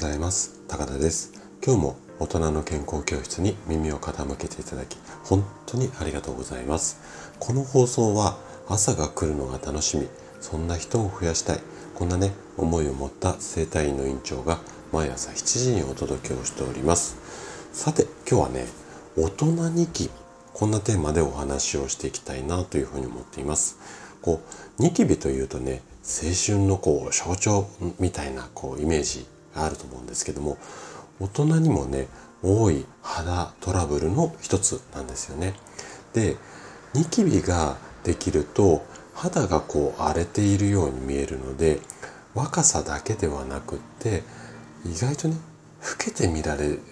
[0.00, 0.62] ざいます。
[0.66, 1.30] 高田です。
[1.62, 7.34] 今日も大人の健康教室に耳を傾けていただき本当にありがとうございます。
[7.38, 10.08] この放送は朝が来るのが楽しみ
[10.40, 11.60] そんな人を増やしたい
[11.94, 14.60] こんなね思いを持った生体院の院長が
[14.90, 17.18] 毎朝7時にお届けをしております。
[17.74, 18.68] さて今日はね
[19.18, 20.08] 大人ニキ
[20.54, 23.78] こんなテーマでお話をしていきたいなというふうに思っています。
[24.22, 24.40] こ
[24.78, 30.58] うニキビというとね青春のこう象徴みたいなこうイメージがあると思うんですけども
[31.20, 32.08] 大人にもね
[32.42, 35.54] 多い肌トラブルの一つなんですよね。
[36.14, 36.36] で
[36.94, 41.80] ニキビができると肌がこう荒れているように見えるので
[42.34, 44.22] 若さだけではなくって
[44.86, 45.36] 意外とね
[45.82, 46.82] 老けて見られる。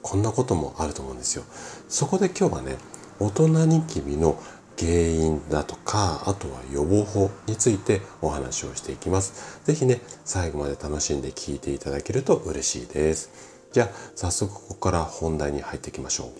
[0.00, 1.44] こんなこともあると思うんですよ。
[1.88, 2.76] そこで今日はね
[3.18, 4.40] 大人ニキビの
[4.78, 9.60] 原因だとかあとは予防法についてお話をしていきます。
[9.64, 13.30] 是非ね最後まで楽しんで聞いていただけると嬉しいです。
[13.72, 16.32] じゃあ早速ここから本題に入っていきましょ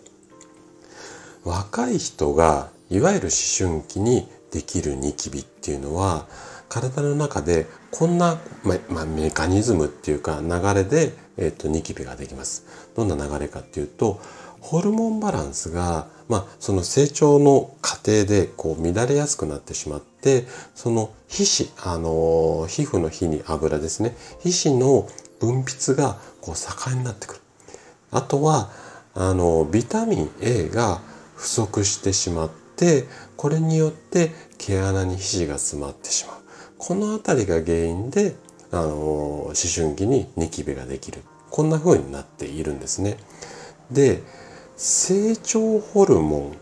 [1.44, 1.48] う。
[1.48, 6.26] 若い人がいわゆる思春期にできるニキビっていうのは
[6.68, 12.64] 体の中でこんな、まあ、メカニズムっていうか流れで、えーと、ニキビができます。
[12.94, 14.20] どんな流れかっていうと
[14.60, 25.08] ホルモンバランスが、まあ、その成長の過程でこう乱れやすくなってしまってその皮脂あの皮膚の皮に油ですね皮脂の
[25.40, 27.40] 分泌がこう盛んになってくる。
[28.10, 28.70] あとは
[29.14, 31.00] あのビタミン A が
[31.36, 33.04] 不足してしまって
[33.36, 36.36] これによって毛穴に皮脂が詰まってしまう。
[36.78, 38.36] この辺りが原因で
[38.70, 41.22] あの思春期にニキビができる。
[41.50, 43.16] こんな風になっているんですね。
[43.90, 44.22] で
[44.78, 46.56] 成長ホルモン。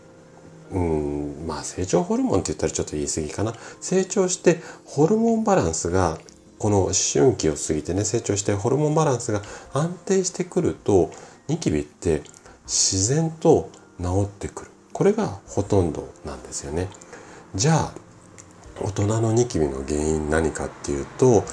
[0.69, 3.53] うんまあ成長ホルモンって言ったらちょっと言い過ぎかな。
[3.79, 6.17] 成長してホルモンバランスが
[6.57, 11.11] この思春期を過ぎてね成長してホルモンバランスが安定してくると
[11.47, 12.23] ニキビって
[12.65, 13.69] 自然と
[14.01, 14.71] 治ってくる。
[14.91, 16.89] これがほとんどなんですよね。
[17.53, 17.93] じゃあ
[18.81, 21.43] 大人のニキビの原因何かっていうと、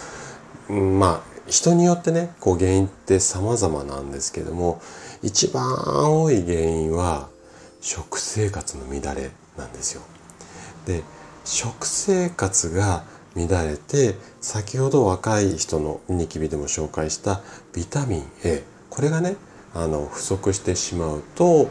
[0.68, 4.80] まあ人によってねこう原因って様々なんですけども
[5.22, 5.66] 一番
[6.22, 7.28] 多い原因は
[7.80, 10.02] 食生活の乱れなんですよ。
[10.86, 11.02] で
[11.44, 13.04] 食生活が
[13.36, 17.42] 乱れて先ほど若い人のニキビでも紹介した
[17.74, 19.36] ビタミン A これがね
[19.74, 21.68] あの不足してしまうと,、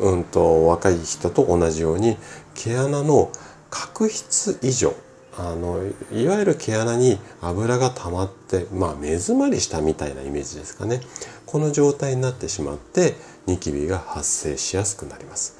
[0.00, 2.16] うんと若い人と同じように
[2.54, 3.30] 毛穴の
[3.70, 4.94] 角質異常
[5.36, 5.80] あの
[6.12, 11.00] いわゆる毛穴に油が溜まってまあ目詰まりしたみたいなイメージですかね。
[11.46, 13.14] この状態になってしまって
[13.46, 15.56] ニキビが発生しやすくなります。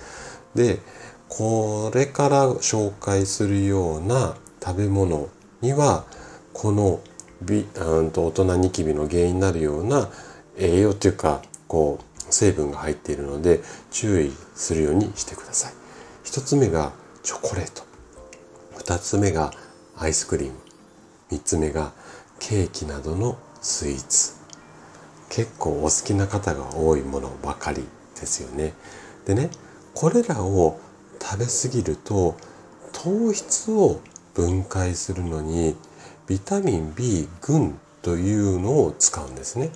[0.55, 0.81] で
[1.29, 5.29] これから紹介するような食べ物
[5.61, 6.05] には
[6.53, 7.01] この
[7.43, 10.09] ビうんと大人ニキビの原因になるような
[10.57, 13.61] 栄養というかこう成分が入っているので
[13.91, 15.73] 注意するようにしてください。
[16.23, 16.93] 一つ目が
[17.23, 17.83] チョコレート。
[18.79, 19.53] 2つ目が
[19.97, 20.59] アイスクリーム。
[21.31, 21.93] 3つ目が
[22.39, 24.35] ケーキなどのスイーツ。
[25.29, 27.85] 結構お好きな方が多いものばかり
[28.21, 28.75] ですよね。
[29.27, 29.51] でね
[29.95, 30.79] これらを
[31.21, 32.37] 食べ過ぎると
[32.93, 34.01] 糖質を
[34.35, 35.77] 分解するのに
[36.27, 39.71] ビタミン B 群というのを使うんですね。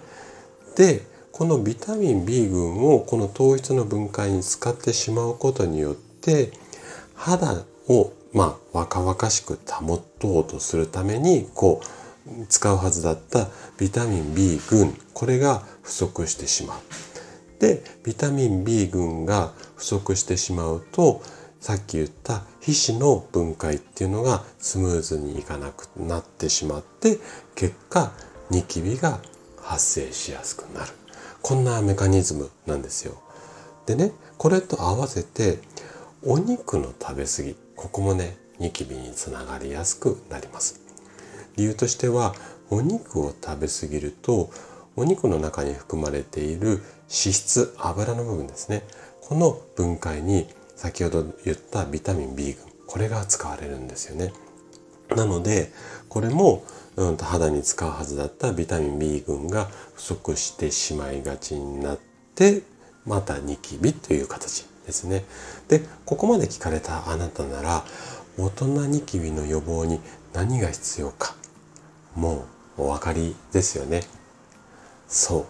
[0.76, 6.52] でこのビタミン B 群をこの糖質の分解に使ってしまうことによって
[7.14, 16.80] 肌をまあ若々しく保とうとするためにこう使うはずだったビタミン B 群これが不足してしまう。
[17.60, 21.22] でビタミン B 群が不足してしまうと
[21.60, 27.18] さっき言った皮脂の分解っていうのがスムーズにいかなくなってしまって
[27.56, 28.12] 結果
[28.50, 29.20] ニキビが
[29.60, 30.92] 発生しやすくなる
[31.42, 33.20] こんなメカニズムなんですよ。
[33.86, 35.58] でねこれと合わせて
[36.22, 40.80] お肉の食べ過ぎここもねニキビにつながりやすくなります。
[41.56, 42.34] 理由としては
[42.70, 44.50] お肉を食べ過ぎると
[44.96, 48.82] お肉の中に含まれている脂質油の部分ですね。
[49.20, 52.56] この分解に先ほど言ったビタミン B 群
[52.88, 54.32] これが使われるんですよね。
[55.14, 55.72] なので
[56.08, 56.64] これも、
[56.96, 61.98] うん、肌に使うはずだったビタミン B 群が不足してしまいがちになっ
[62.34, 62.62] て
[63.06, 64.66] またニキビという形。
[64.88, 65.24] ですね。
[65.68, 67.84] で、ここまで聞かれたあなたなら、
[68.38, 70.00] 大人ニキビの予防に
[70.32, 71.36] 何が必要か、
[72.16, 72.46] も
[72.78, 74.02] うお分かりですよね。
[75.06, 75.46] そう、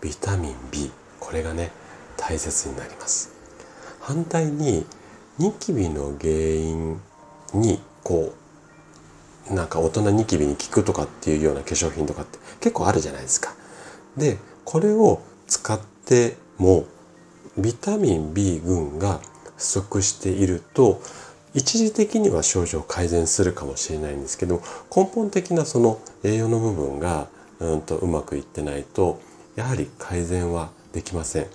[0.00, 1.72] ビタミン B、これがね、
[2.16, 3.32] 大切になります。
[4.00, 4.86] 反対に、
[5.38, 7.00] ニキビの原因
[7.54, 8.32] に、こ
[9.50, 13.54] う、なんか大人ニキビに効くとかっていうような化粧品とかって結構あるじゃないですか。
[14.16, 16.84] でこれを使っても
[17.58, 19.20] ビタミン B 群が
[19.56, 21.00] 不足していると
[21.54, 24.60] 一時的には症状改善するかもしれないんですけど
[24.94, 27.28] 根本的なその栄養の部分が
[27.60, 29.20] うんとうまくいってないと
[29.56, 31.46] やはり改善はできません。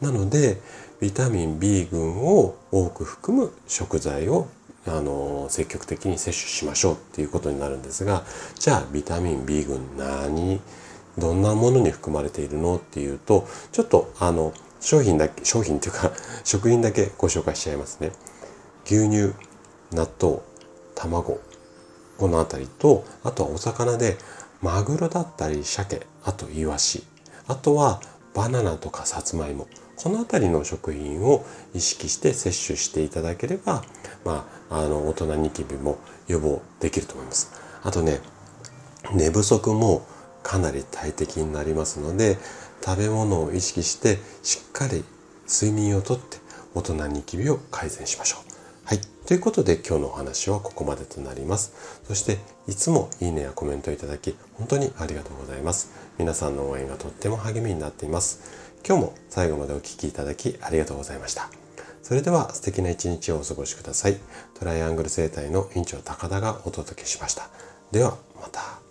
[0.00, 0.60] なので
[1.00, 4.48] ビタミン B 群を多く含む食材を
[4.86, 8.24] あの積極的に摂取しましょうっていうことになるんですが
[8.58, 10.60] じゃあビタミン B 群何
[11.18, 16.12] どんなものに含まれているのっていうとちょっとあの商品だけ商品っていうか
[16.44, 18.12] 食品だけご紹介しちゃいますね
[18.84, 19.34] 牛乳
[19.92, 20.40] 納豆
[20.94, 21.38] 卵
[22.18, 24.18] この辺りとあとはお魚で
[24.62, 27.04] マグロだったり鮭あとイワシ
[27.46, 28.00] あとは
[28.34, 29.66] バナナとかさつまいも
[29.96, 31.44] この辺りの食品を
[31.74, 33.82] 意識して摂取していただければ、
[34.24, 37.52] まあ、あの大人ニキビも予防できると思います。
[37.82, 38.20] あとね
[39.12, 40.06] 寝不足も
[40.42, 42.38] かなり大敵になりますので
[42.84, 45.04] 食べ物を意識してしっかり
[45.48, 46.38] 睡眠をとって
[46.74, 48.50] 大人ニキビを改善しましょう。
[48.84, 49.00] はい。
[49.26, 52.00] ということで今日のお話はここまでとなります。
[52.04, 55.92] そしていつもいいねやコメントいただき本当にありがとうございます。
[56.18, 58.40] 皆さんの応援がとっても励みになっています。
[58.86, 61.50] 今日も最後までお聴きいただきありがとうございました。
[62.02, 64.16] それでは素敵な一日をお過ごしください。
[64.58, 67.48] トライアングル生態の院長高田がお届けしました。
[67.92, 68.89] ではまた。